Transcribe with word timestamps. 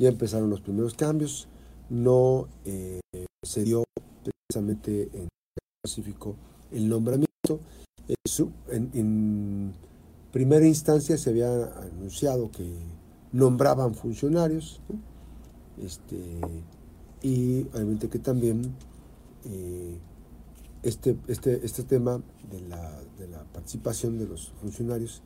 ya 0.00 0.08
empezaron 0.08 0.48
los 0.48 0.62
primeros 0.62 0.94
cambios, 0.94 1.46
no 1.90 2.48
eh, 2.64 3.00
se 3.44 3.64
dio 3.64 3.84
precisamente 4.24 5.10
en 5.12 5.22
el 5.24 5.28
Pacífico 5.82 6.36
el 6.72 6.88
nombramiento. 6.88 7.28
En, 8.68 9.74
primera 10.32 10.66
instancia 10.66 11.18
se 11.18 11.30
había 11.30 11.64
anunciado 11.82 12.50
que 12.50 12.72
nombraban 13.32 13.94
funcionarios, 13.94 14.80
este, 15.82 16.16
y 17.22 17.62
obviamente 17.74 18.08
que 18.08 18.20
también 18.20 18.74
eh, 19.44 19.98
este, 20.82 21.16
este, 21.28 21.60
este 21.66 21.82
tema 21.82 22.22
de 22.50 22.60
la, 22.62 23.00
de 23.18 23.28
la, 23.28 23.44
participación 23.52 24.18
de 24.18 24.26
los 24.26 24.52
funcionarios, 24.60 25.20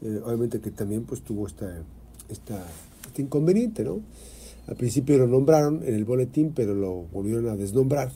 eh, 0.00 0.22
obviamente 0.24 0.60
que 0.60 0.70
también 0.70 1.04
pues 1.04 1.22
tuvo 1.22 1.46
esta, 1.46 1.82
esta, 2.28 2.64
este 3.06 3.22
inconveniente, 3.22 3.84
¿no? 3.84 4.00
Al 4.66 4.76
principio 4.76 5.18
lo 5.18 5.26
nombraron 5.26 5.82
en 5.84 5.94
el 5.94 6.04
boletín, 6.04 6.52
pero 6.54 6.74
lo 6.74 7.04
volvieron 7.12 7.48
a 7.48 7.56
desnombrar, 7.56 8.10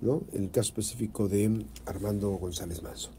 ¿no? 0.00 0.22
En 0.32 0.44
el 0.44 0.50
caso 0.50 0.68
específico 0.68 1.28
de 1.28 1.64
Armando 1.86 2.30
González 2.30 2.82
Manso. 2.82 3.10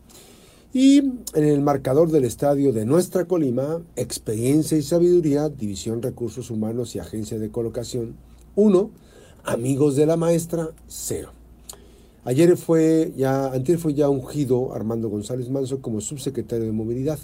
Y 0.73 0.97
en 0.97 1.43
el 1.45 1.61
marcador 1.61 2.11
del 2.11 2.25
estadio 2.25 2.73
de 2.73 2.85
nuestra 2.85 3.25
Colima, 3.25 3.81
experiencia 3.95 4.77
y 4.77 4.81
sabiduría, 4.81 5.47
división 5.47 6.01
recursos 6.01 6.51
humanos 6.51 6.95
y 6.95 6.99
agencia 6.99 7.39
de 7.39 7.49
colocación, 7.49 8.17
1, 8.55 8.91
amigos 9.45 9.95
de 9.95 10.05
la 10.05 10.17
maestra, 10.17 10.71
0. 10.87 11.31
Ayer 12.25 12.57
fue 12.57 13.13
ya, 13.15 13.53
fue 13.77 13.93
ya 13.93 14.09
ungido 14.09 14.73
Armando 14.73 15.07
González 15.09 15.49
Manso 15.49 15.79
como 15.79 16.01
subsecretario 16.01 16.65
de 16.65 16.71
movilidad. 16.73 17.19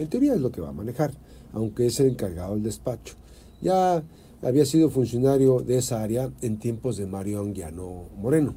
En 0.00 0.08
teoría 0.08 0.32
es 0.32 0.40
lo 0.40 0.50
que 0.50 0.62
va 0.62 0.70
a 0.70 0.72
manejar, 0.72 1.12
aunque 1.52 1.86
es 1.86 2.00
el 2.00 2.06
encargado 2.06 2.54
del 2.54 2.62
despacho. 2.62 3.16
Ya 3.60 4.02
había 4.40 4.64
sido 4.64 4.88
funcionario 4.88 5.60
de 5.60 5.76
esa 5.76 6.02
área 6.02 6.30
en 6.40 6.58
tiempos 6.58 6.96
de 6.96 7.04
Mario 7.04 7.40
Anguiano 7.40 8.04
Moreno, 8.16 8.54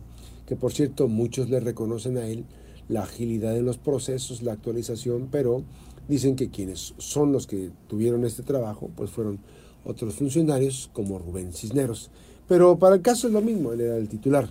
que 0.47 0.55
por 0.55 0.71
cierto 0.71 1.09
muchos 1.09 1.49
le 1.49 1.59
reconocen 1.59 2.17
a 2.17 2.27
él 2.27 2.45
la 2.87 3.01
agilidad 3.01 3.57
en 3.57 3.65
los 3.65 3.77
procesos, 3.77 4.41
la 4.41 4.53
actualización, 4.53 5.27
pero 5.29 5.63
dicen 6.07 6.37
que 6.37 6.49
quienes 6.49 6.93
son 6.97 7.33
los 7.33 7.45
que 7.45 7.71
tuvieron 7.89 8.23
este 8.23 8.43
trabajo, 8.43 8.89
pues 8.95 9.09
fueron 9.09 9.39
otros 9.83 10.13
funcionarios 10.13 10.89
como 10.93 11.19
Rubén 11.19 11.51
Cisneros. 11.51 12.09
Pero 12.47 12.79
para 12.79 12.95
el 12.95 13.01
caso 13.01 13.27
es 13.27 13.33
lo 13.33 13.41
mismo, 13.41 13.73
él 13.73 13.81
era 13.81 13.97
el 13.97 14.07
titular 14.07 14.49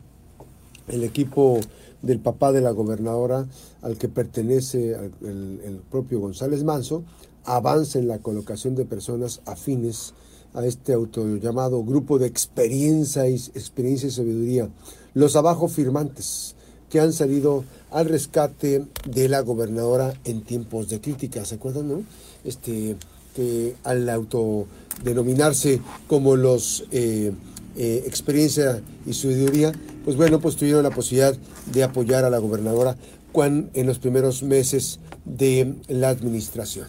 el 0.89 1.05
equipo 1.05 1.61
del 2.03 2.19
papá 2.21 2.53
de 2.53 2.61
la 2.61 2.71
gobernadora 2.71 3.47
al 3.81 3.97
que 3.97 4.09
pertenece 4.09 4.97
el, 5.23 5.81
propio 5.91 6.21
González 6.21 6.65
Manso, 6.65 7.05
avanza 7.45 7.99
en 7.99 8.09
la 8.09 8.19
colocación 8.19 8.75
de 8.75 8.85
personas 8.85 9.41
afines 9.47 10.15
a 10.55 10.65
este 10.67 10.93
auto 10.93 11.37
llamado 11.37 11.83
grupo 11.83 12.19
de 12.19 12.27
experiencia 12.27 13.29
y, 13.29 13.35
experiencia 13.35 14.09
y 14.09 14.13
sabiduría, 14.13 14.69
los 15.15 15.37
abajo 15.37 15.69
firmantes, 15.69 16.55
que 16.91 17.01
han 17.01 17.15
salido 17.15 17.65
al 17.91 18.07
rescate 18.07 18.87
de 19.09 19.29
la 19.29 19.41
gobernadora 19.41 20.13
en 20.25 20.43
tiempos 20.43 20.91
de 20.91 21.01
crítica, 21.01 21.45
¿se 21.47 21.55
acuerdan, 21.55 21.89
no? 21.89 22.03
Este, 22.45 22.97
que 23.35 23.77
al 23.83 24.09
autodenominarse 24.11 25.81
como 26.07 26.37
los 26.37 26.85
eh, 26.91 27.33
eh, 27.77 28.05
experiencia 28.07 28.83
y 29.07 29.15
sabiduría, 29.15 29.73
pues 30.05 30.17
bueno, 30.17 30.41
pues 30.41 30.57
tuvieron 30.57 30.83
la 30.83 30.91
posibilidad 30.91 31.37
de 31.73 31.85
apoyar 31.85 32.25
a 32.25 32.31
la 32.31 32.39
gobernadora 32.39 32.97
en 33.35 33.87
los 33.87 33.99
primeros 33.99 34.43
meses 34.43 35.01
de 35.25 35.75
la 35.89 36.11
administración. 36.11 36.87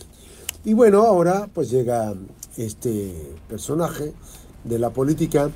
Y 0.66 0.74
bueno, 0.74 1.04
ahora 1.04 1.50
pues 1.54 1.70
llega 1.70 2.14
este 2.58 3.14
personaje 3.48 4.14
de 4.64 4.80
la 4.80 4.90
política 4.90 5.50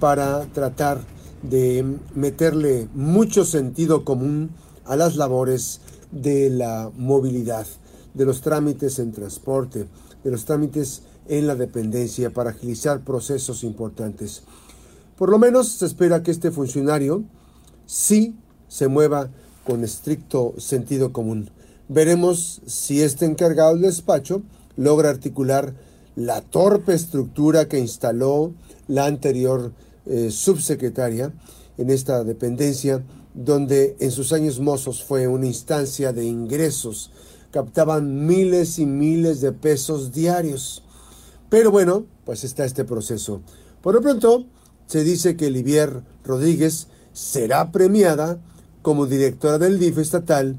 para 0.00 0.44
tratar 0.46 1.00
de 1.42 1.96
meterle 2.14 2.88
mucho 2.94 3.44
sentido 3.44 4.04
común 4.04 4.50
a 4.84 4.96
las 4.96 5.16
labores 5.16 5.80
de 6.10 6.50
la 6.50 6.90
movilidad, 6.96 7.66
de 8.14 8.24
los 8.24 8.40
trámites 8.40 8.98
en 8.98 9.12
transporte, 9.12 9.86
de 10.22 10.30
los 10.30 10.44
trámites 10.44 11.02
en 11.26 11.46
la 11.46 11.54
dependencia 11.54 12.30
para 12.30 12.50
agilizar 12.50 13.00
procesos 13.00 13.64
importantes. 13.64 14.42
Por 15.16 15.30
lo 15.30 15.38
menos 15.38 15.68
se 15.68 15.86
espera 15.86 16.22
que 16.22 16.30
este 16.30 16.50
funcionario 16.50 17.24
sí 17.86 18.34
se 18.68 18.88
mueva 18.88 19.30
con 19.64 19.84
estricto 19.84 20.54
sentido 20.58 21.12
común. 21.12 21.50
Veremos 21.88 22.62
si 22.66 23.02
este 23.02 23.24
encargado 23.24 23.74
del 23.74 23.82
despacho 23.82 24.42
logra 24.76 25.10
articular 25.10 25.74
la 26.16 26.40
torpe 26.40 26.94
estructura 26.94 27.68
que 27.68 27.78
instaló 27.78 28.52
la 28.88 29.06
anterior 29.06 29.72
eh, 30.06 30.30
subsecretaria 30.30 31.32
en 31.78 31.90
esta 31.90 32.24
dependencia, 32.24 33.04
donde 33.34 33.96
en 34.00 34.10
sus 34.10 34.32
años 34.32 34.60
mozos 34.60 35.02
fue 35.02 35.26
una 35.26 35.46
instancia 35.46 36.12
de 36.12 36.24
ingresos, 36.24 37.10
captaban 37.50 38.26
miles 38.26 38.78
y 38.78 38.86
miles 38.86 39.40
de 39.40 39.52
pesos 39.52 40.12
diarios. 40.12 40.82
Pero 41.50 41.70
bueno, 41.70 42.06
pues 42.24 42.44
está 42.44 42.64
este 42.64 42.84
proceso. 42.84 43.40
Por 43.82 43.94
lo 43.94 44.00
pronto, 44.00 44.46
se 44.86 45.04
dice 45.04 45.36
que 45.36 45.50
Livier 45.50 46.02
Rodríguez 46.24 46.88
será 47.12 47.72
premiada 47.72 48.38
como 48.82 49.06
directora 49.06 49.58
del 49.58 49.78
DIF 49.78 49.98
estatal 49.98 50.56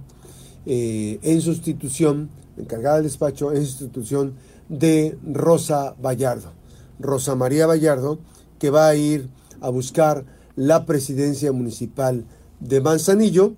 eh, 0.66 1.19
en 1.22 1.41
sustitución, 1.41 2.30
encargada 2.58 2.96
del 2.96 3.06
despacho, 3.06 3.52
en 3.52 3.66
sustitución 3.66 4.34
de 4.69 5.18
Rosa 5.24 5.96
Vallardo. 6.02 6.52
Rosa 7.00 7.35
María 7.35 7.68
Vallardo, 7.68 8.19
que 8.58 8.69
va 8.69 8.88
a 8.88 8.96
ir 8.96 9.30
a 9.62 9.69
buscar 9.69 10.25
la 10.56 10.85
presidencia 10.85 11.52
municipal 11.52 12.25
de 12.59 12.81
Manzanillo 12.81 13.53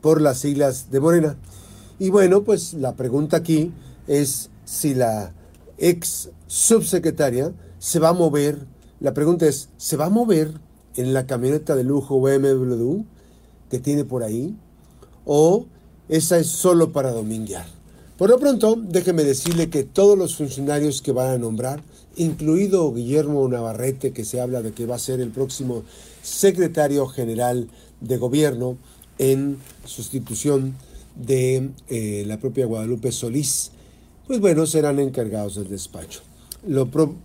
por 0.00 0.20
las 0.20 0.38
siglas 0.38 0.90
de 0.90 1.00
Morena. 1.00 1.36
Y 1.98 2.10
bueno, 2.10 2.42
pues 2.42 2.74
la 2.74 2.96
pregunta 2.96 3.36
aquí 3.36 3.72
es 4.06 4.50
si 4.64 4.94
la 4.94 5.32
ex 5.78 6.30
subsecretaria 6.46 7.52
se 7.78 7.98
va 7.98 8.08
a 8.08 8.14
mover 8.14 8.66
la 9.02 9.14
pregunta 9.14 9.46
es, 9.46 9.68
¿se 9.78 9.96
va 9.96 10.06
a 10.06 10.10
mover 10.10 10.52
en 10.94 11.12
la 11.12 11.26
camioneta 11.26 11.74
de 11.74 11.82
lujo 11.82 12.20
BMW 12.20 13.02
que 13.68 13.80
tiene 13.80 14.04
por 14.04 14.22
ahí? 14.22 14.54
¿O 15.24 15.66
esa 16.08 16.38
es 16.38 16.46
solo 16.46 16.92
para 16.92 17.10
dominguear? 17.10 17.66
Por 18.16 18.30
lo 18.30 18.38
pronto, 18.38 18.76
déjeme 18.80 19.24
decirle 19.24 19.70
que 19.70 19.82
todos 19.82 20.16
los 20.16 20.36
funcionarios 20.36 21.02
que 21.02 21.10
van 21.10 21.30
a 21.30 21.38
nombrar, 21.38 21.82
incluido 22.14 22.92
Guillermo 22.92 23.48
Navarrete, 23.48 24.12
que 24.12 24.24
se 24.24 24.40
habla 24.40 24.62
de 24.62 24.70
que 24.70 24.86
va 24.86 24.94
a 24.94 25.00
ser 25.00 25.20
el 25.20 25.30
próximo 25.30 25.82
secretario 26.22 27.08
general 27.08 27.68
de 28.00 28.18
gobierno 28.18 28.76
en 29.18 29.58
sustitución 29.84 30.76
de 31.16 31.70
eh, 31.88 32.22
la 32.28 32.38
propia 32.38 32.66
Guadalupe 32.66 33.10
Solís, 33.10 33.72
pues 34.28 34.38
bueno, 34.38 34.64
serán 34.66 35.00
encargados 35.00 35.56
del 35.56 35.68
despacho. 35.68 36.20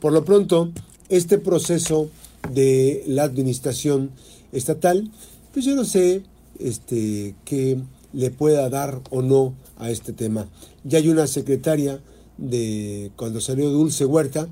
por 0.02 0.12
lo 0.12 0.26
pronto, 0.26 0.72
este 1.10 1.38
proceso 1.38 2.10
de 2.52 3.04
la 3.08 3.24
administración 3.24 4.12
estatal, 4.52 5.10
pues 5.54 5.66
yo 5.66 5.76
no 5.76 5.86
sé 5.86 6.24
este, 6.60 7.36
qué 7.46 7.78
le 8.14 8.32
pueda 8.32 8.70
dar 8.70 9.02
o 9.10 9.22
no 9.22 9.54
a 9.78 9.92
este 9.92 10.14
tema. 10.14 10.48
Ya 10.84 11.00
hay 11.00 11.10
una 11.10 11.28
secretaria 11.28 12.00
de 12.38 13.12
cuando 13.16 13.42
salió 13.42 13.70
Dulce 13.70 14.06
Huerta, 14.06 14.48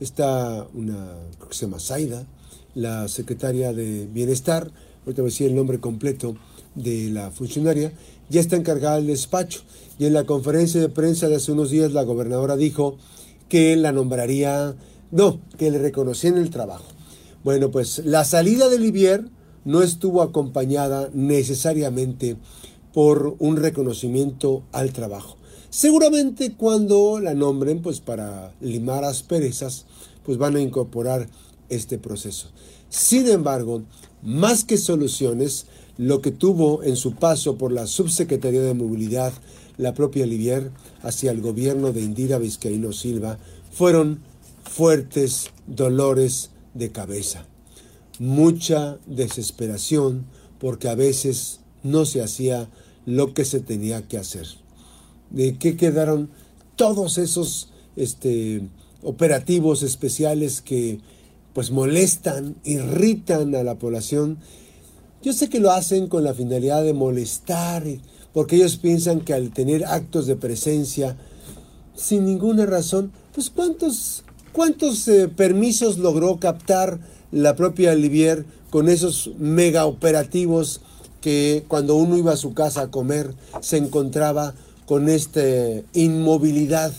está 0.00 0.66
una, 0.74 1.16
creo 1.36 1.48
que 1.48 1.54
se 1.54 1.66
llama 1.66 1.80
Zaida, 1.80 2.26
la 2.74 3.08
secretaria 3.08 3.72
de 3.72 4.06
Bienestar, 4.06 4.70
ahorita 5.04 5.22
voy 5.22 5.32
a 5.38 5.44
el 5.44 5.54
nombre 5.54 5.80
completo 5.80 6.36
de 6.74 7.10
la 7.10 7.30
funcionaria, 7.30 7.92
ya 8.28 8.40
está 8.40 8.56
encargada 8.56 8.96
del 8.96 9.06
despacho. 9.06 9.62
Y 9.98 10.06
en 10.06 10.12
la 10.12 10.24
conferencia 10.24 10.80
de 10.80 10.88
prensa 10.88 11.28
de 11.28 11.36
hace 11.36 11.52
unos 11.52 11.70
días 11.70 11.92
la 11.92 12.02
gobernadora 12.02 12.56
dijo 12.56 12.96
que 13.48 13.74
la 13.76 13.90
nombraría 13.90 14.76
no, 15.10 15.40
que 15.56 15.70
le 15.70 15.78
reconocían 15.78 16.36
el 16.36 16.50
trabajo. 16.50 16.84
Bueno, 17.44 17.70
pues 17.70 18.02
la 18.04 18.24
salida 18.24 18.68
de 18.68 18.78
Livier 18.78 19.28
no 19.64 19.82
estuvo 19.82 20.22
acompañada 20.22 21.10
necesariamente 21.14 22.36
por 22.92 23.36
un 23.38 23.56
reconocimiento 23.56 24.64
al 24.72 24.92
trabajo. 24.92 25.36
Seguramente 25.70 26.54
cuando 26.54 27.20
la 27.20 27.34
nombren, 27.34 27.82
pues 27.82 28.00
para 28.00 28.54
limar 28.60 29.04
asperezas, 29.04 29.86
pues 30.24 30.38
van 30.38 30.56
a 30.56 30.60
incorporar 30.60 31.28
este 31.68 31.98
proceso. 31.98 32.48
Sin 32.88 33.28
embargo, 33.28 33.82
más 34.22 34.64
que 34.64 34.78
soluciones, 34.78 35.66
lo 35.98 36.22
que 36.22 36.30
tuvo 36.30 36.82
en 36.82 36.96
su 36.96 37.14
paso 37.14 37.56
por 37.56 37.72
la 37.72 37.86
Subsecretaría 37.86 38.62
de 38.62 38.74
Movilidad 38.74 39.32
la 39.76 39.94
propia 39.94 40.26
Livier 40.26 40.70
hacia 41.02 41.30
el 41.30 41.40
gobierno 41.40 41.92
de 41.92 42.02
Indira 42.02 42.38
Vizcaíno 42.38 42.92
Silva 42.92 43.38
fueron 43.70 44.20
fuertes 44.68 45.50
dolores 45.66 46.50
de 46.74 46.92
cabeza, 46.92 47.46
mucha 48.18 48.98
desesperación 49.06 50.26
porque 50.58 50.88
a 50.88 50.94
veces 50.94 51.60
no 51.82 52.04
se 52.04 52.22
hacía 52.22 52.68
lo 53.06 53.34
que 53.34 53.44
se 53.44 53.60
tenía 53.60 54.06
que 54.06 54.18
hacer. 54.18 54.46
¿De 55.30 55.58
qué 55.58 55.76
quedaron 55.76 56.30
todos 56.76 57.18
esos 57.18 57.70
este, 57.96 58.62
operativos 59.02 59.82
especiales 59.82 60.60
que 60.62 61.00
pues 61.52 61.70
molestan, 61.72 62.56
irritan 62.62 63.54
a 63.54 63.64
la 63.64 63.78
población. 63.78 64.38
Yo 65.22 65.32
sé 65.32 65.48
que 65.48 65.58
lo 65.58 65.72
hacen 65.72 66.06
con 66.06 66.22
la 66.22 66.34
finalidad 66.34 66.84
de 66.84 66.92
molestar, 66.92 67.84
porque 68.32 68.56
ellos 68.56 68.76
piensan 68.76 69.22
que 69.22 69.34
al 69.34 69.50
tener 69.52 69.84
actos 69.84 70.26
de 70.26 70.36
presencia, 70.36 71.16
sin 71.96 72.26
ninguna 72.26 72.64
razón, 72.64 73.10
pues 73.34 73.50
cuántos, 73.50 74.22
cuántos 74.52 75.06
eh, 75.08 75.28
permisos 75.28 75.98
logró 75.98 76.38
captar 76.38 76.98
la 77.32 77.56
propia 77.56 77.92
Olivier 77.92 78.44
con 78.70 78.88
esos 78.88 79.30
mega 79.38 79.86
operativos 79.86 80.80
que 81.20 81.64
cuando 81.68 81.96
uno 81.96 82.16
iba 82.16 82.32
a 82.32 82.36
su 82.36 82.54
casa 82.54 82.82
a 82.82 82.90
comer 82.90 83.34
se 83.60 83.76
encontraba 83.76 84.54
con 84.86 85.08
esta 85.08 85.42
inmovilidad 85.92 86.92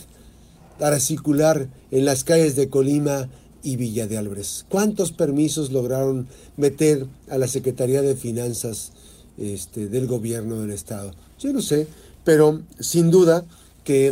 para 0.77 0.99
circular 0.99 1.67
en 1.91 2.05
las 2.05 2.23
calles 2.23 2.55
de 2.55 2.69
Colima 2.69 3.29
y 3.63 3.75
Villa 3.75 4.07
de 4.07 4.17
Álvarez. 4.17 4.65
¿Cuántos 4.69 5.11
permisos 5.11 5.71
lograron 5.71 6.27
meter 6.55 7.07
a 7.29 7.37
la 7.37 7.47
Secretaría 7.47 8.01
de 8.01 8.15
Finanzas 8.15 8.93
este, 9.37 9.87
del 9.87 10.07
gobierno 10.07 10.61
del 10.61 10.71
Estado? 10.71 11.11
Yo 11.39 11.51
no 11.51 11.61
sé, 11.61 11.87
pero 12.23 12.61
sin 12.79 13.11
duda 13.11 13.45
que 13.83 14.07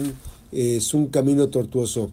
eh, 0.51 0.77
es 0.77 0.93
un 0.93 1.07
camino 1.07 1.47
tortuoso 1.47 2.11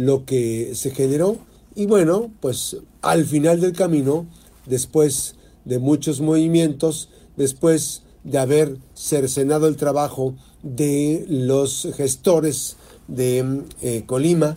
lo 0.00 0.24
que 0.24 0.72
se 0.74 0.90
generó. 0.90 1.36
Y 1.74 1.86
bueno, 1.86 2.30
pues 2.40 2.78
al 3.02 3.24
final 3.26 3.60
del 3.60 3.72
camino, 3.72 4.26
después 4.66 5.34
de 5.64 5.78
muchos 5.78 6.20
movimientos, 6.20 7.10
después 7.36 8.02
de 8.24 8.38
haber 8.38 8.76
cercenado 8.94 9.66
el 9.68 9.76
trabajo 9.76 10.34
de 10.62 11.24
los 11.28 11.88
gestores 11.96 12.76
de 13.08 13.62
eh, 13.82 14.04
Colima, 14.06 14.56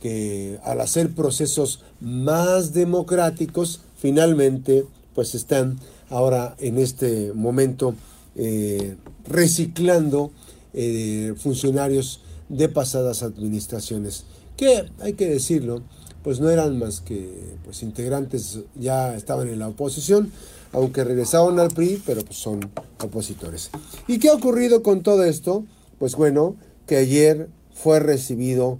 que 0.00 0.58
al 0.64 0.80
hacer 0.80 1.14
procesos 1.14 1.82
más 2.00 2.72
democráticos, 2.72 3.80
finalmente 3.98 4.84
pues 5.14 5.34
están 5.34 5.78
ahora 6.10 6.54
en 6.58 6.78
este 6.78 7.32
momento 7.34 7.94
eh, 8.36 8.96
reciclando 9.26 10.30
eh, 10.74 11.34
funcionarios 11.38 12.20
de 12.48 12.68
pasadas 12.68 13.22
administraciones, 13.22 14.24
que 14.56 14.90
hay 15.00 15.12
que 15.14 15.28
decirlo, 15.28 15.82
pues 16.22 16.40
no 16.40 16.50
eran 16.50 16.78
más 16.78 17.00
que 17.00 17.30
pues 17.64 17.82
integrantes, 17.82 18.60
ya 18.74 19.14
estaban 19.14 19.48
en 19.48 19.58
la 19.58 19.68
oposición, 19.68 20.32
aunque 20.72 21.04
regresaron 21.04 21.60
al 21.60 21.68
PRI, 21.68 22.02
pero 22.04 22.22
pues 22.22 22.38
son 22.38 22.60
opositores. 23.02 23.70
¿Y 24.08 24.18
qué 24.18 24.30
ha 24.30 24.34
ocurrido 24.34 24.82
con 24.82 25.02
todo 25.02 25.24
esto? 25.24 25.64
Pues 25.98 26.16
bueno, 26.16 26.56
que 26.86 26.96
ayer 26.96 27.48
fue 27.72 28.00
recibido 28.00 28.78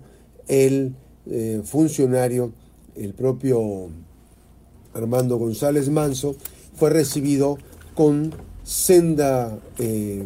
el 0.49 0.95
eh, 1.27 1.63
funcionario, 1.65 2.53
el 2.95 3.15
propio 3.15 3.91
Armando 4.95 5.37
González 5.37 5.89
Manso, 5.89 6.37
fue 6.75 6.91
recibido 6.91 7.59
con 7.95 8.35
senda, 8.65 9.59
eh, 9.79 10.25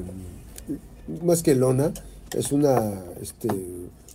más 1.23 1.43
que 1.43 1.55
lona, 1.55 1.93
es 2.37 2.53
una, 2.53 3.03
este, 3.21 3.49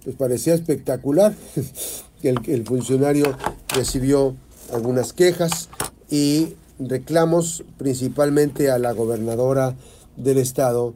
pues 0.06 0.16
parecía 0.16 0.54
espectacular. 0.54 1.36
el, 2.24 2.40
el 2.48 2.63
funcionario 2.63 3.38
recibió 3.75 4.36
algunas 4.72 5.12
quejas 5.12 5.69
y 6.10 6.54
reclamos 6.80 7.66
principalmente 7.78 8.72
a 8.72 8.80
la 8.80 8.94
gobernadora 8.94 9.75
del 10.16 10.38
estado, 10.38 10.94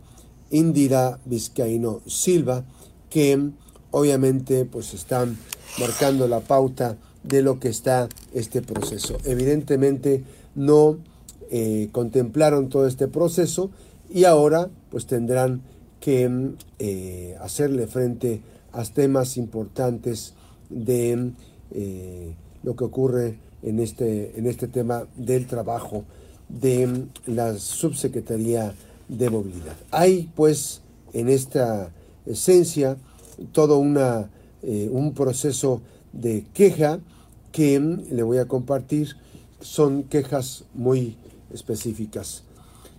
Indira 0.52 1.20
Vizcaíno 1.26 2.02
Silva, 2.08 2.64
que 3.10 3.52
obviamente 3.92 4.66
pues 4.66 4.94
están 4.94 5.38
marcando 5.80 6.28
la 6.28 6.40
pauta 6.40 6.98
de 7.24 7.42
lo 7.42 7.60
que 7.60 7.70
está 7.70 8.08
este 8.34 8.62
proceso. 8.62 9.18
Evidentemente 9.26 10.24
no 10.56 10.98
eh, 11.52 11.90
contemplaron 11.92 12.70
todo 12.70 12.88
este 12.88 13.08
proceso 13.08 13.72
y 14.10 14.26
ahora 14.26 14.70
pues 14.90 15.06
tendrán 15.06 15.62
que 16.00 16.54
eh, 16.80 17.36
hacerle 17.42 17.88
frente 17.88 18.42
a 18.72 18.84
temas 18.84 19.38
importantes 19.38 20.34
de 20.70 21.32
eh, 21.72 22.36
lo 22.64 22.76
que 22.76 22.84
ocurre 22.84 23.40
en 23.64 23.80
este, 23.80 24.38
en 24.38 24.46
este 24.48 24.68
tema 24.68 25.08
del 25.16 25.48
trabajo 25.48 26.06
de 26.48 27.06
la 27.26 27.58
Subsecretaría 27.58 28.74
de 29.08 29.30
Movilidad. 29.30 29.76
Hay 29.92 30.32
pues 30.36 30.82
en 31.14 31.30
esta 31.30 31.92
esencia 32.26 32.98
todo 33.52 33.80
una, 33.80 34.30
eh, 34.62 34.90
un 34.92 35.14
proceso 35.14 35.82
de 36.14 36.46
queja 36.54 37.00
que 37.52 37.80
le 37.80 38.24
voy 38.24 38.38
a 38.38 38.48
compartir. 38.48 39.16
Son 39.62 40.04
quejas 40.04 40.64
muy 40.74 41.18
específicas. 41.54 42.44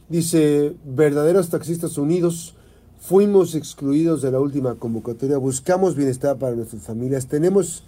Dice, 0.08 0.75
verdaderos 0.84 1.50
taxistas 1.50 1.96
unidos, 1.96 2.55
fuimos 3.00 3.55
excluidos 3.55 4.23
de 4.23 4.31
la 4.31 4.41
última 4.41 4.75
convocatoria, 4.76 5.38
buscamos 5.38 5.97
bienestar 5.97 6.38
para 6.38 6.55
nuestras 6.55 6.82
familias, 6.82 7.26
tenemos 7.26 7.82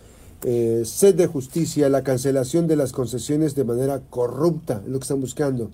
eh, 0.44 0.82
sed 0.85 1.14
de 1.14 1.26
justicia, 1.26 1.88
la 1.88 2.03
cancelación 2.03 2.67
de 2.67 2.76
las 2.76 2.93
concesiones 2.93 3.55
de 3.55 3.64
manera 3.64 4.00
corrupta, 4.11 4.82
es 4.85 4.91
lo 4.91 4.99
que 4.99 5.05
están 5.05 5.20
buscando. 5.20 5.70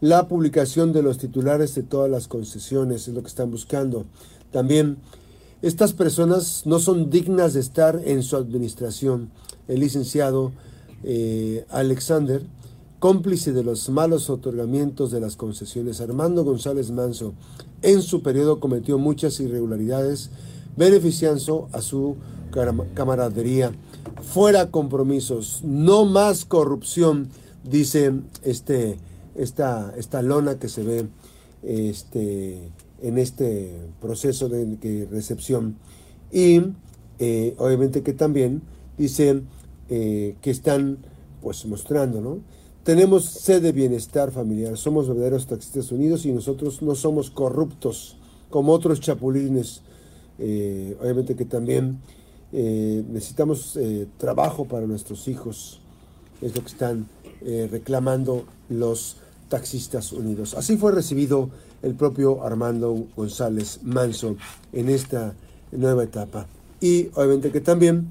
La 0.00 0.28
publicación 0.28 0.94
de 0.94 1.02
los 1.02 1.18
titulares 1.18 1.74
de 1.74 1.82
todas 1.82 2.10
las 2.10 2.26
concesiones 2.26 3.06
es 3.06 3.14
lo 3.14 3.20
que 3.20 3.28
están 3.28 3.50
buscando. 3.50 4.06
También 4.50 4.96
estas 5.60 5.92
personas 5.92 6.62
no 6.64 6.78
son 6.78 7.10
dignas 7.10 7.52
de 7.52 7.60
estar 7.60 8.00
en 8.02 8.22
su 8.22 8.36
administración. 8.36 9.30
El 9.68 9.80
licenciado 9.80 10.52
eh, 11.04 11.66
Alexander, 11.68 12.42
cómplice 13.00 13.54
de 13.54 13.64
los 13.64 13.88
malos 13.88 14.28
otorgamientos 14.28 15.10
de 15.10 15.20
las 15.20 15.34
concesiones, 15.34 16.02
Armando 16.02 16.44
González 16.44 16.90
Manso, 16.90 17.32
en 17.80 18.02
su 18.02 18.22
periodo 18.22 18.60
cometió 18.60 18.98
muchas 18.98 19.40
irregularidades, 19.40 20.30
beneficiando 20.76 21.68
a 21.72 21.80
su 21.80 22.16
camaradería. 22.94 23.72
Fuera 24.22 24.70
compromisos, 24.70 25.62
no 25.64 26.04
más 26.04 26.44
corrupción, 26.44 27.30
dice 27.64 28.12
este, 28.44 28.98
esta, 29.34 29.94
esta 29.96 30.20
lona 30.20 30.58
que 30.58 30.68
se 30.68 30.82
ve 30.82 31.08
este, 31.62 32.70
en 33.00 33.16
este 33.16 33.78
proceso 34.02 34.50
de, 34.50 35.08
recepción. 35.10 35.76
Y 36.30 36.60
eh, 37.18 37.54
obviamente 37.56 38.02
que 38.02 38.12
también 38.12 38.60
dice 38.98 39.42
eh, 39.88 40.36
que 40.42 40.50
están 40.50 40.98
pues 41.40 41.64
mostrando, 41.64 42.20
¿no? 42.20 42.59
Tenemos 42.84 43.24
sed 43.24 43.62
de 43.62 43.72
bienestar 43.72 44.30
familiar, 44.30 44.76
somos 44.76 45.06
verdaderos 45.06 45.46
taxistas 45.46 45.92
unidos 45.92 46.24
y 46.24 46.32
nosotros 46.32 46.82
no 46.82 46.94
somos 46.94 47.30
corruptos 47.30 48.16
como 48.48 48.72
otros 48.72 49.00
chapulines. 49.00 49.82
Eh, 50.38 50.96
obviamente 51.00 51.36
que 51.36 51.44
también 51.44 51.98
necesitamos 52.52 53.78
trabajo 54.16 54.64
para 54.64 54.84
nuestros 54.84 55.28
hijos, 55.28 55.80
es 56.40 56.56
lo 56.56 56.62
que 56.62 56.68
están 56.68 57.06
reclamando 57.70 58.44
los 58.68 59.18
taxistas 59.48 60.12
unidos. 60.12 60.54
Así 60.54 60.76
fue 60.76 60.90
recibido 60.90 61.50
el 61.82 61.94
propio 61.94 62.42
Armando 62.42 63.06
González 63.16 63.80
Manso 63.82 64.36
en 64.72 64.88
esta 64.88 65.34
nueva 65.72 66.04
etapa. 66.04 66.46
Y 66.80 67.08
obviamente 67.14 67.52
que 67.52 67.60
también 67.60 68.10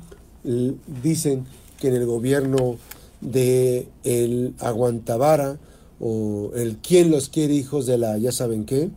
dicen 1.03 1.45
que 1.79 1.87
en 1.87 1.95
el 1.95 2.05
gobierno 2.05 2.77
de 3.21 3.87
el 4.03 4.55
Aguantavara 4.59 5.59
o 5.99 6.51
el 6.55 6.77
quién 6.77 7.11
los 7.11 7.29
quiere 7.29 7.53
hijos 7.53 7.85
de 7.85 7.97
la 7.97 8.17
ya 8.17 8.31
saben 8.31 8.65
qué, 8.65 8.89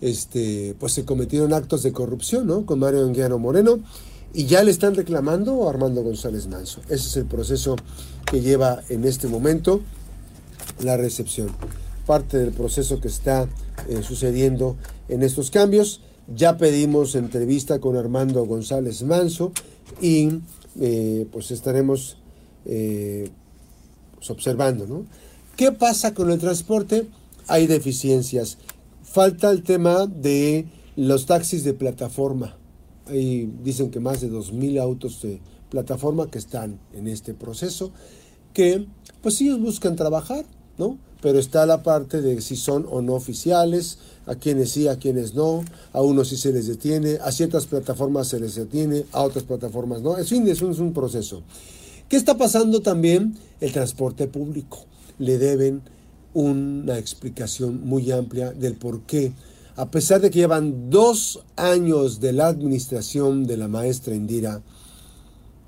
este, 0.00 0.74
pues 0.78 0.92
se 0.92 1.04
cometieron 1.04 1.52
actos 1.52 1.82
de 1.82 1.92
corrupción, 1.92 2.46
¿no? 2.46 2.64
Con 2.64 2.78
Mario 2.78 3.06
Enguiano 3.06 3.38
Moreno 3.38 3.80
y 4.32 4.46
ya 4.46 4.62
le 4.62 4.70
están 4.70 4.94
reclamando 4.94 5.66
a 5.66 5.70
Armando 5.70 6.02
González 6.02 6.46
Manso. 6.48 6.80
Ese 6.84 7.08
es 7.08 7.16
el 7.16 7.24
proceso 7.26 7.76
que 8.30 8.40
lleva 8.40 8.82
en 8.88 9.04
este 9.04 9.26
momento 9.26 9.80
la 10.80 10.96
recepción. 10.96 11.48
Parte 12.06 12.38
del 12.38 12.52
proceso 12.52 13.00
que 13.00 13.08
está 13.08 13.48
eh, 13.88 14.02
sucediendo 14.02 14.76
en 15.08 15.22
estos 15.22 15.50
cambios. 15.50 16.02
Ya 16.34 16.58
pedimos 16.58 17.14
entrevista 17.14 17.80
con 17.80 17.96
Armando 17.96 18.44
González 18.44 19.02
Manso 19.02 19.52
y 20.00 20.40
eh, 20.78 21.26
pues 21.32 21.50
estaremos 21.50 22.18
eh, 22.66 23.30
pues, 24.18 24.30
observando. 24.30 24.86
¿no? 24.86 25.06
¿Qué 25.56 25.72
pasa 25.72 26.14
con 26.14 26.30
el 26.30 26.38
transporte? 26.38 27.06
Hay 27.46 27.66
deficiencias. 27.66 28.58
Falta 29.02 29.50
el 29.50 29.62
tema 29.62 30.06
de 30.06 30.66
los 30.96 31.26
taxis 31.26 31.64
de 31.64 31.74
plataforma. 31.74 32.56
Ahí 33.06 33.50
dicen 33.62 33.90
que 33.90 34.00
más 34.00 34.20
de 34.20 34.30
2.000 34.30 34.80
autos 34.80 35.22
de 35.22 35.40
plataforma 35.70 36.30
que 36.30 36.38
están 36.38 36.78
en 36.92 37.08
este 37.08 37.34
proceso, 37.34 37.90
que 38.52 38.86
pues 39.22 39.40
ellos 39.40 39.60
buscan 39.60 39.96
trabajar, 39.96 40.44
¿no? 40.76 40.98
pero 41.20 41.38
está 41.38 41.66
la 41.66 41.82
parte 41.82 42.20
de 42.20 42.40
si 42.40 42.56
son 42.56 42.86
o 42.90 43.02
no 43.02 43.14
oficiales, 43.14 43.98
a 44.26 44.34
quienes 44.36 44.70
sí, 44.70 44.88
a 44.88 44.98
quienes 44.98 45.34
no, 45.34 45.64
a 45.92 46.02
unos 46.02 46.28
sí 46.28 46.36
se 46.36 46.52
les 46.52 46.66
detiene, 46.68 47.18
a 47.22 47.32
ciertas 47.32 47.66
plataformas 47.66 48.28
se 48.28 48.38
les 48.38 48.54
detiene, 48.54 49.04
a 49.12 49.22
otras 49.22 49.44
plataformas 49.44 50.02
no. 50.02 50.16
En 50.18 50.24
fin, 50.24 50.46
es 50.46 50.62
un, 50.62 50.72
es 50.72 50.78
un 50.78 50.92
proceso. 50.92 51.42
¿Qué 52.08 52.16
está 52.16 52.38
pasando 52.38 52.80
también? 52.80 53.36
El 53.60 53.72
transporte 53.72 54.28
público. 54.28 54.86
Le 55.18 55.36
deben 55.36 55.82
una 56.32 56.96
explicación 56.96 57.86
muy 57.86 58.10
amplia 58.10 58.50
del 58.52 58.76
por 58.76 59.02
qué, 59.02 59.32
a 59.76 59.90
pesar 59.90 60.22
de 60.22 60.30
que 60.30 60.38
llevan 60.38 60.88
dos 60.88 61.44
años 61.56 62.18
de 62.20 62.32
la 62.32 62.46
administración 62.46 63.46
de 63.46 63.58
la 63.58 63.68
maestra 63.68 64.14
Indira 64.14 64.62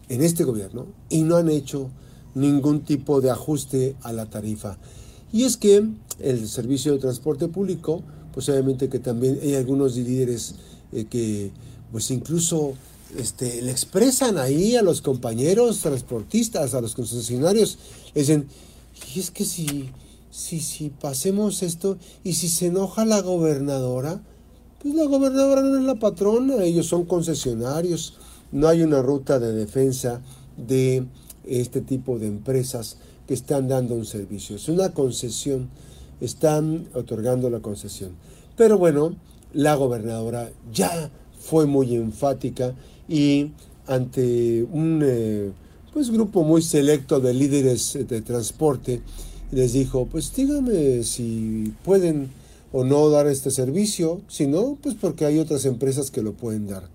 en 0.08 0.22
este 0.22 0.44
gobierno 0.44 0.86
y 1.10 1.22
no 1.22 1.36
han 1.36 1.50
hecho 1.50 1.90
ningún 2.34 2.84
tipo 2.84 3.20
de 3.20 3.30
ajuste 3.30 3.96
a 4.00 4.12
la 4.14 4.24
tarifa. 4.24 4.78
Y 5.32 5.44
es 5.44 5.58
que 5.58 5.86
el 6.20 6.48
servicio 6.48 6.92
de 6.92 7.00
transporte 7.00 7.48
público, 7.48 8.02
pues 8.32 8.48
obviamente 8.48 8.88
que 8.88 8.98
también 8.98 9.38
hay 9.42 9.56
algunos 9.56 9.94
líderes 9.94 10.54
eh, 10.92 11.04
que 11.04 11.50
pues 11.92 12.10
incluso 12.10 12.72
este, 13.16 13.62
le 13.62 13.70
expresan 13.70 14.38
ahí 14.38 14.76
a 14.76 14.82
los 14.82 15.02
compañeros 15.02 15.80
transportistas, 15.80 16.74
a 16.74 16.80
los 16.80 16.94
concesionarios, 16.94 17.78
dicen, 18.14 18.46
y 19.14 19.20
es 19.20 19.30
que 19.30 19.44
si, 19.44 19.90
si, 20.30 20.60
si 20.60 20.90
pasemos 20.90 21.62
esto, 21.62 21.98
y 22.24 22.34
si 22.34 22.48
se 22.48 22.66
enoja 22.66 23.04
la 23.04 23.20
gobernadora, 23.20 24.22
pues 24.82 24.94
la 24.94 25.04
gobernadora 25.04 25.62
no 25.62 25.78
es 25.78 25.84
la 25.84 25.96
patrona, 25.96 26.62
ellos 26.64 26.86
son 26.86 27.04
concesionarios, 27.04 28.14
no 28.52 28.68
hay 28.68 28.82
una 28.82 29.02
ruta 29.02 29.38
de 29.38 29.52
defensa 29.52 30.22
de 30.56 31.06
este 31.46 31.80
tipo 31.80 32.18
de 32.18 32.26
empresas 32.26 32.96
que 33.26 33.34
están 33.34 33.68
dando 33.68 33.94
un 33.94 34.06
servicio. 34.06 34.56
Es 34.56 34.68
una 34.68 34.92
concesión, 34.92 35.68
están 36.20 36.88
otorgando 36.94 37.50
la 37.50 37.60
concesión. 37.60 38.12
Pero 38.56 38.78
bueno, 38.78 39.14
la 39.52 39.74
gobernadora 39.74 40.50
ya 40.72 41.10
fue 41.38 41.66
muy 41.66 41.94
enfática 41.94 42.74
y 43.10 43.50
ante 43.88 44.62
un 44.70 45.02
eh, 45.04 45.50
pues, 45.92 46.12
grupo 46.12 46.44
muy 46.44 46.62
selecto 46.62 47.18
de 47.18 47.34
líderes 47.34 47.98
de 48.08 48.22
transporte, 48.22 49.02
les 49.50 49.72
dijo, 49.72 50.06
pues 50.06 50.32
díganme 50.32 51.02
si 51.02 51.74
pueden 51.84 52.30
o 52.72 52.84
no 52.84 53.10
dar 53.10 53.26
este 53.26 53.50
servicio, 53.50 54.20
si 54.28 54.46
no, 54.46 54.78
pues 54.80 54.94
porque 54.94 55.26
hay 55.26 55.40
otras 55.40 55.64
empresas 55.64 56.12
que 56.12 56.22
lo 56.22 56.34
pueden 56.34 56.68
dar. 56.68 56.88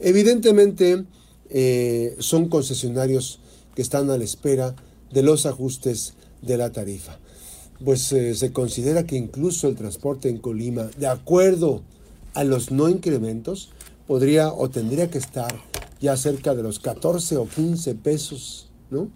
Evidentemente 0.00 1.04
eh, 1.50 2.16
son 2.18 2.48
concesionarios 2.48 3.40
que 3.74 3.82
están 3.82 4.08
a 4.08 4.16
la 4.16 4.24
espera 4.24 4.74
de 5.12 5.22
los 5.22 5.44
ajustes 5.44 6.14
de 6.40 6.56
la 6.56 6.72
tarifa. 6.72 7.18
Pues 7.84 8.10
eh, 8.12 8.34
se 8.34 8.52
considera 8.52 9.04
que 9.04 9.16
incluso 9.16 9.68
el 9.68 9.76
transporte 9.76 10.30
en 10.30 10.38
Colima, 10.38 10.88
de 10.96 11.08
acuerdo 11.08 11.82
a 12.32 12.42
los 12.44 12.70
no 12.70 12.88
incrementos, 12.88 13.70
podría 14.08 14.52
o 14.52 14.68
tendría 14.70 15.10
que 15.10 15.18
estar 15.18 15.54
ya 16.00 16.16
cerca 16.16 16.54
de 16.54 16.62
los 16.64 16.80
14 16.80 17.36
o 17.36 17.46
15 17.46 17.94
pesos, 17.94 18.68
¿no? 18.90 19.08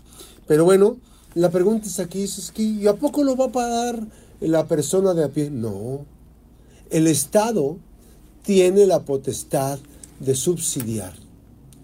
Pero 0.47 0.65
bueno, 0.65 0.99
la 1.35 1.51
pregunta 1.51 1.89
es 1.89 1.99
aquí, 1.99 2.23
es 2.23 2.53
que 2.55 2.63
¿y 2.63 2.87
a 2.87 2.95
poco 2.95 3.25
lo 3.25 3.35
va 3.35 3.47
a 3.47 3.53
pagar 3.53 4.07
la 4.41 4.69
persona 4.69 5.15
de 5.15 5.25
a 5.25 5.29
pie? 5.31 5.51
No. 5.51 6.05
El 6.91 7.07
Estado 7.07 7.79
tiene 8.43 8.87
la 8.87 9.01
potestad 9.01 9.79
de 10.21 10.35
subsidiar 10.35 11.15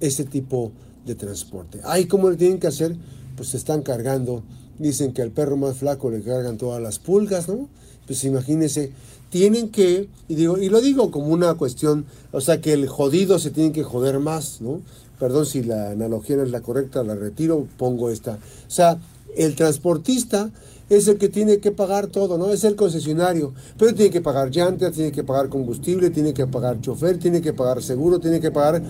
ese 0.00 0.24
tipo 0.24 0.70
de 1.06 1.14
transporte. 1.14 1.80
Ahí 1.84 2.06
cómo 2.06 2.28
le 2.28 2.36
tienen 2.36 2.60
que 2.60 2.66
hacer, 2.66 2.94
pues 3.36 3.48
se 3.48 3.56
están 3.56 3.82
cargando. 3.82 4.42
Dicen 4.78 5.12
que 5.12 5.22
al 5.22 5.30
perro 5.30 5.56
más 5.56 5.78
flaco 5.78 6.10
le 6.10 6.20
cargan 6.20 6.58
todas 6.58 6.82
las 6.82 6.98
pulgas, 6.98 7.48
¿no? 7.48 7.68
Pues 8.08 8.24
imagínense, 8.24 8.90
tienen 9.30 9.68
que, 9.68 10.08
y, 10.26 10.34
digo, 10.34 10.58
y 10.58 10.68
lo 10.70 10.80
digo 10.80 11.12
como 11.12 11.28
una 11.28 11.54
cuestión, 11.54 12.06
o 12.32 12.40
sea 12.40 12.60
que 12.60 12.72
el 12.72 12.88
jodido 12.88 13.38
se 13.38 13.50
tiene 13.50 13.70
que 13.70 13.84
joder 13.84 14.18
más, 14.18 14.60
¿no? 14.60 14.80
Perdón 15.20 15.46
si 15.46 15.62
la 15.62 15.90
analogía 15.90 16.36
no 16.36 16.42
es 16.42 16.50
la 16.50 16.62
correcta, 16.62 17.04
la 17.04 17.14
retiro, 17.14 17.66
pongo 17.76 18.10
esta. 18.10 18.32
O 18.32 18.70
sea, 18.70 18.98
el 19.36 19.54
transportista 19.54 20.50
es 20.88 21.06
el 21.06 21.18
que 21.18 21.28
tiene 21.28 21.58
que 21.58 21.70
pagar 21.70 22.06
todo, 22.06 22.38
¿no? 22.38 22.50
Es 22.50 22.64
el 22.64 22.74
concesionario, 22.74 23.52
pero 23.78 23.94
tiene 23.94 24.10
que 24.10 24.22
pagar 24.22 24.50
llantas, 24.50 24.94
tiene 24.94 25.12
que 25.12 25.22
pagar 25.22 25.50
combustible, 25.50 26.10
tiene 26.10 26.32
que 26.32 26.46
pagar 26.46 26.80
chofer, 26.80 27.18
tiene 27.18 27.42
que 27.42 27.52
pagar 27.52 27.82
seguro, 27.82 28.18
tiene 28.18 28.40
que 28.40 28.50
pagar 28.50 28.82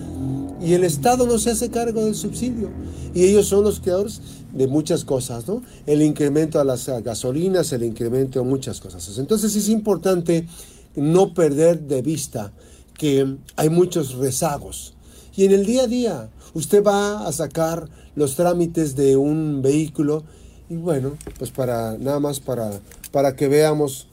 y 0.61 0.73
el 0.73 0.83
Estado 0.83 1.25
no 1.25 1.39
se 1.39 1.51
hace 1.51 1.69
cargo 1.69 2.03
del 2.03 2.15
subsidio. 2.15 2.69
Y 3.13 3.23
ellos 3.23 3.47
son 3.47 3.63
los 3.63 3.79
creadores 3.79 4.21
de 4.53 4.67
muchas 4.67 5.05
cosas, 5.05 5.47
¿no? 5.47 5.61
El 5.85 6.01
incremento 6.01 6.59
a 6.59 6.63
las 6.63 6.87
gasolinas, 7.03 7.71
el 7.71 7.83
incremento 7.83 8.39
a 8.39 8.43
muchas 8.43 8.79
cosas. 8.79 9.17
Entonces 9.17 9.55
es 9.55 9.69
importante 9.69 10.47
no 10.95 11.33
perder 11.33 11.81
de 11.81 12.01
vista 12.01 12.51
que 12.97 13.37
hay 13.55 13.69
muchos 13.69 14.15
rezagos. 14.15 14.93
Y 15.35 15.45
en 15.45 15.51
el 15.51 15.65
día 15.65 15.83
a 15.83 15.87
día, 15.87 16.29
usted 16.53 16.83
va 16.83 17.27
a 17.27 17.31
sacar 17.31 17.89
los 18.15 18.35
trámites 18.35 18.95
de 18.95 19.15
un 19.15 19.61
vehículo 19.61 20.23
y 20.69 20.75
bueno, 20.75 21.17
pues 21.37 21.51
para 21.51 21.97
nada 21.97 22.19
más 22.19 22.39
para, 22.39 22.79
para 23.11 23.35
que 23.35 23.47
veamos 23.47 24.07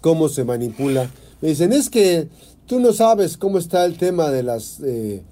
cómo 0.00 0.28
se 0.28 0.44
manipula. 0.44 1.10
Me 1.40 1.48
dicen, 1.48 1.72
es 1.72 1.90
que 1.90 2.28
tú 2.66 2.80
no 2.80 2.92
sabes 2.92 3.36
cómo 3.36 3.58
está 3.58 3.84
el 3.84 3.98
tema 3.98 4.30
de 4.30 4.42
las... 4.42 4.80
Eh, 4.80 5.22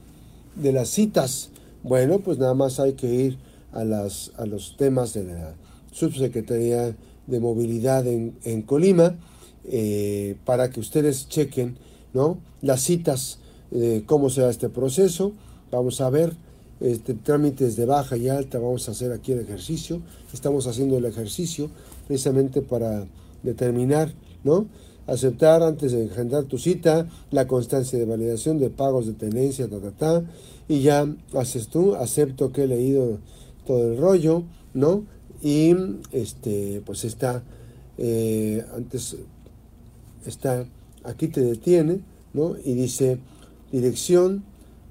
de 0.59 0.73
las 0.73 0.89
citas. 0.89 1.51
Bueno, 1.83 2.19
pues 2.19 2.39
nada 2.39 2.55
más 2.55 2.81
hay 2.81 2.95
que 2.95 3.07
ir 3.07 3.39
a, 3.73 3.85
las, 3.85 4.33
a 4.37 4.47
los 4.47 4.77
temas 4.77 5.15
de 5.15 5.25
la 5.25 5.55
Subsecretaría 5.93 6.97
de 7.27 7.41
Movilidad 7.41 8.07
en, 8.07 8.37
en 8.45 8.63
Colima 8.63 9.17
eh, 9.65 10.37
para 10.45 10.71
que 10.71 10.81
ustedes 10.81 11.29
chequen 11.29 11.77
¿no? 12.15 12.39
las 12.63 12.83
citas, 12.83 13.39
de 13.71 14.05
cómo 14.07 14.31
será 14.31 14.49
este 14.49 14.69
proceso. 14.69 15.33
Vamos 15.71 16.01
a 16.01 16.09
ver 16.09 16.35
este, 16.81 17.13
trámites 17.15 17.77
de 17.77 17.85
baja 17.85 18.17
y 18.17 18.29
alta, 18.29 18.59
vamos 18.59 18.89
a 18.89 18.93
hacer 18.93 19.13
aquí 19.13 19.33
el 19.33 19.41
ejercicio. 19.41 20.01
Estamos 20.33 20.67
haciendo 20.67 20.97
el 20.97 21.05
ejercicio 21.05 21.71
precisamente 22.07 22.63
para 22.63 23.07
determinar, 23.43 24.15
¿no? 24.45 24.67
aceptar 25.07 25.63
antes 25.63 25.93
de 25.93 26.05
agendar 26.05 26.45
tu 26.45 26.59
cita, 26.59 27.09
la 27.31 27.47
constancia 27.47 27.99
de 27.99 28.05
validación 28.05 28.59
de 28.59 28.69
pagos 28.71 29.07
de 29.07 29.15
tenencia, 29.15 29.69
ta, 29.69 29.81
ta, 29.81 29.91
ta, 29.91 30.25
y 30.69 30.83
ya 30.83 31.07
haces 31.35 31.69
tú, 31.69 31.95
acepto 31.95 32.53
que 32.53 32.65
he 32.65 32.67
leído 32.67 33.19
todo 33.69 33.93
el 33.93 33.99
rollo, 33.99 34.45
¿no? 34.73 35.05
Y 35.43 35.77
este, 36.11 36.83
pues 36.87 37.05
está, 37.05 37.43
eh, 37.99 38.65
antes 38.75 39.17
está, 40.25 40.65
aquí 41.05 41.29
te 41.29 41.43
detiene, 41.43 42.01
¿no? 42.33 42.57
Y 42.65 42.73
dice, 42.73 43.19
dirección, 43.71 44.43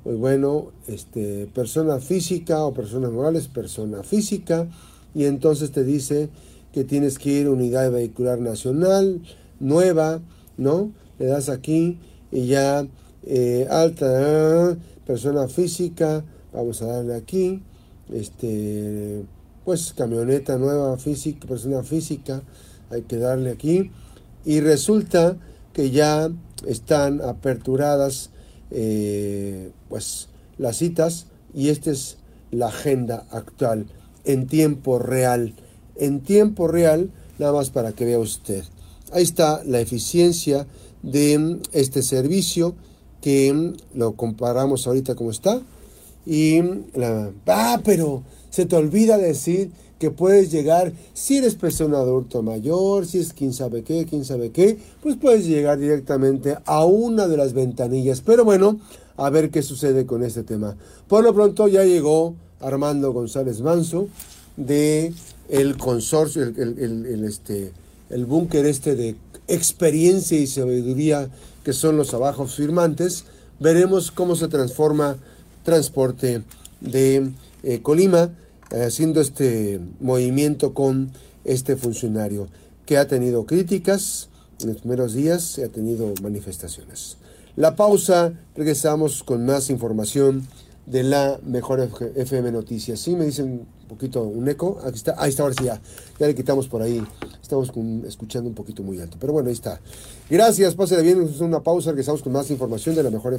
pues 0.04 0.16
bueno, 0.20 0.74
este, 0.88 1.48
persona 1.48 1.98
física 1.98 2.64
o 2.64 2.74
personas 2.76 3.12
morales, 3.12 3.48
persona 3.48 4.04
física, 4.04 4.68
y 5.16 5.26
entonces 5.26 5.72
te 5.72 5.84
dice 5.84 6.30
que 6.72 6.84
tienes 6.84 7.18
que 7.18 7.32
ir 7.32 7.48
a 7.48 7.52
unidad 7.52 7.92
vehicular 7.92 8.40
nacional, 8.40 9.24
nueva, 9.60 10.22
¿no? 10.56 10.92
Le 11.18 11.26
das 11.26 11.50
aquí 11.50 11.98
y 12.32 12.46
ya 12.46 12.88
eh, 13.24 13.68
alta, 13.72 14.78
persona 15.08 15.48
física, 15.48 16.24
vamos 16.54 16.84
a 16.84 16.86
darle 16.86 17.16
aquí, 17.16 17.64
este, 18.12 19.24
pues 19.66 19.94
camioneta 19.94 20.58
nueva, 20.58 20.98
física, 20.98 21.48
persona 21.48 21.84
física, 21.84 22.42
hay 22.90 23.04
que 23.04 23.18
darle 23.18 23.52
aquí. 23.52 23.92
Y 24.46 24.62
resulta 24.62 25.38
que 25.74 25.92
ya 25.92 26.32
están 26.66 27.22
aperturadas 27.22 28.32
eh, 28.72 29.72
pues 29.90 30.30
las 30.58 30.78
citas 30.78 31.28
y 31.54 31.70
esta 31.70 31.92
es 31.92 32.18
la 32.52 32.68
agenda 32.68 33.26
actual 33.32 33.88
en 34.26 34.48
tiempo 34.48 35.00
real. 35.00 35.54
En 35.96 36.22
tiempo 36.22 36.68
real, 36.68 37.12
nada 37.40 37.54
más 37.54 37.70
para 37.70 37.94
que 37.94 38.06
vea 38.06 38.20
usted. 38.20 38.64
Ahí 39.12 39.24
está 39.24 39.64
la 39.66 39.80
eficiencia 39.80 40.68
de 41.02 41.60
este 41.72 42.04
servicio 42.04 42.76
que 43.22 43.74
lo 43.94 44.14
comparamos 44.14 44.86
ahorita 44.86 45.16
como 45.16 45.32
está. 45.32 45.62
Y 46.28 46.62
la, 46.94 47.32
ah, 47.48 47.80
pero 47.86 48.22
se 48.50 48.66
te 48.66 48.76
olvida 48.76 49.18
decir 49.18 49.72
que 49.98 50.12
puedes 50.12 50.52
llegar, 50.52 50.92
si 51.14 51.38
eres 51.38 51.56
persona 51.56 52.00
adulto 52.00 52.44
mayor, 52.44 53.08
si 53.08 53.20
es 53.20 53.32
quién 53.32 53.54
sabe 53.54 53.84
qué, 53.84 54.06
quién 54.06 54.26
sabe 54.26 54.52
qué, 54.52 54.78
pues 55.02 55.16
puedes 55.16 55.48
llegar 55.48 55.80
directamente 55.80 56.58
a 56.66 56.84
una 56.84 57.28
de 57.28 57.38
las 57.38 57.54
ventanillas. 57.54 58.22
Pero 58.22 58.44
bueno, 58.44 58.78
a 59.16 59.30
ver 59.30 59.50
qué 59.50 59.62
sucede 59.62 60.06
con 60.06 60.22
este 60.22 60.44
tema. 60.44 60.76
Por 61.08 61.24
lo 61.24 61.34
pronto 61.34 61.70
ya 61.70 61.86
llegó 61.86 62.36
Armando 62.60 63.14
González 63.14 63.62
Manso 63.62 64.10
de 64.58 65.14
el 65.48 65.78
consorcio, 65.78 66.44
el 66.44 67.24
este, 67.26 67.72
el 68.10 68.26
búnker 68.26 68.66
este 68.66 68.96
de 68.96 69.16
experiencia 69.48 70.38
y 70.38 70.46
sabiduría 70.46 71.30
que 71.64 71.74
son 71.74 71.98
los 71.98 72.14
abajos 72.14 72.56
firmantes, 72.56 73.26
veremos 73.60 74.12
cómo 74.12 74.36
se 74.36 74.48
transforma 74.48 75.18
transporte 75.68 76.44
de 76.80 77.30
eh, 77.62 77.82
Colima, 77.82 78.32
eh, 78.72 78.86
haciendo 78.86 79.20
este 79.20 79.82
movimiento 80.00 80.74
con 80.74 81.12
este 81.44 81.76
funcionario. 81.76 82.48
que 82.86 82.98
ha 82.98 83.06
tenido 83.06 83.46
críticas 83.46 84.30
en 84.62 84.70
los 84.70 84.78
primeros 84.78 85.14
días, 85.14 85.60
ha 85.60 85.68
tenido 85.68 86.14
manifestaciones. 86.24 87.18
La 87.58 87.76
pausa, 87.76 88.32
regresamos 88.56 89.24
con 89.24 89.46
más 89.46 89.70
información 89.70 90.48
de 90.86 91.04
la 91.04 91.38
mejor 91.46 91.82
FM 92.16 92.52
Noticias. 92.54 93.02
Sí, 93.02 93.16
me 93.16 93.26
dicen 93.26 93.68
un 93.82 93.88
poquito 93.90 94.24
un 94.24 94.48
eco. 94.48 94.80
Aquí 94.86 94.96
está. 94.96 95.16
Ahí 95.18 95.30
está, 95.30 95.44
ahora 95.44 95.56
sí 95.58 95.66
ya. 95.66 95.82
Ya 96.18 96.28
le 96.28 96.34
quitamos 96.34 96.68
por 96.68 96.82
ahí. 96.82 97.06
Estamos 97.42 97.72
escuchando 98.08 98.50
un 98.50 98.56
poquito 98.56 98.84
muy 98.84 99.00
alto. 99.00 99.18
Pero 99.20 99.34
bueno, 99.34 99.50
ahí 99.50 99.54
está. 99.54 99.80
Gracias, 100.30 100.76
pásale 100.76 101.04
bien. 101.04 101.30
Una 101.42 101.62
pausa. 101.62 101.92
Regresamos 101.92 102.22
con 102.22 102.32
más 102.32 102.50
información 102.50 102.96
de 102.96 103.04
la 103.04 103.10
mejor 103.10 103.34